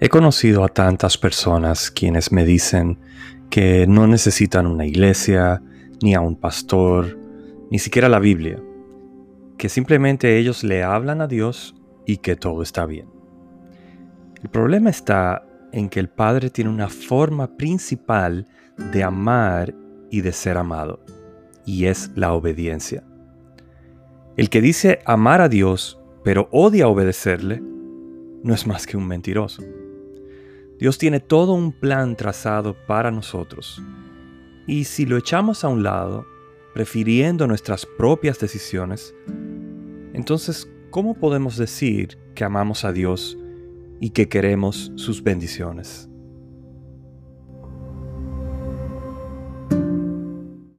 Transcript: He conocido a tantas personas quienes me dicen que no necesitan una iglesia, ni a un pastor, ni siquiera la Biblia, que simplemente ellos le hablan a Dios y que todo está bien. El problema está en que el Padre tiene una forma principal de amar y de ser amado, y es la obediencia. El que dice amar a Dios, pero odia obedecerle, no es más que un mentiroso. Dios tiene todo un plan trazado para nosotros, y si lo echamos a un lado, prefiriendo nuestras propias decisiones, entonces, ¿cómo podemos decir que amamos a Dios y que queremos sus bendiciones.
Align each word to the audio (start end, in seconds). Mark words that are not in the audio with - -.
He 0.00 0.08
conocido 0.08 0.64
a 0.64 0.68
tantas 0.68 1.16
personas 1.16 1.90
quienes 1.90 2.32
me 2.32 2.44
dicen 2.44 2.98
que 3.48 3.86
no 3.86 4.06
necesitan 4.06 4.66
una 4.66 4.86
iglesia, 4.86 5.62
ni 6.02 6.14
a 6.14 6.20
un 6.20 6.36
pastor, 6.36 7.18
ni 7.70 7.78
siquiera 7.78 8.08
la 8.08 8.18
Biblia, 8.18 8.60
que 9.56 9.68
simplemente 9.68 10.36
ellos 10.36 10.64
le 10.64 10.82
hablan 10.82 11.20
a 11.20 11.28
Dios 11.28 11.74
y 12.06 12.18
que 12.18 12.36
todo 12.36 12.62
está 12.62 12.86
bien. 12.86 13.08
El 14.42 14.50
problema 14.50 14.90
está 14.90 15.46
en 15.72 15.88
que 15.88 16.00
el 16.00 16.08
Padre 16.08 16.50
tiene 16.50 16.70
una 16.70 16.88
forma 16.88 17.56
principal 17.56 18.46
de 18.92 19.02
amar 19.02 19.74
y 20.10 20.20
de 20.20 20.32
ser 20.32 20.58
amado, 20.58 21.00
y 21.64 21.86
es 21.86 22.10
la 22.16 22.32
obediencia. 22.32 23.04
El 24.36 24.50
que 24.50 24.60
dice 24.60 24.98
amar 25.06 25.40
a 25.40 25.48
Dios, 25.48 26.00
pero 26.24 26.48
odia 26.50 26.88
obedecerle, 26.88 27.62
no 28.42 28.52
es 28.52 28.66
más 28.66 28.86
que 28.86 28.96
un 28.96 29.06
mentiroso. 29.06 29.62
Dios 30.78 30.98
tiene 30.98 31.20
todo 31.20 31.52
un 31.52 31.72
plan 31.72 32.16
trazado 32.16 32.74
para 32.86 33.10
nosotros, 33.10 33.82
y 34.66 34.84
si 34.84 35.06
lo 35.06 35.16
echamos 35.16 35.64
a 35.64 35.68
un 35.68 35.82
lado, 35.82 36.26
prefiriendo 36.72 37.46
nuestras 37.46 37.86
propias 37.86 38.38
decisiones, 38.38 39.14
entonces, 40.12 40.68
¿cómo 40.90 41.14
podemos 41.14 41.56
decir 41.56 42.18
que 42.34 42.44
amamos 42.44 42.84
a 42.84 42.92
Dios 42.92 43.38
y 44.00 44.10
que 44.10 44.28
queremos 44.28 44.92
sus 44.96 45.22
bendiciones. 45.22 46.10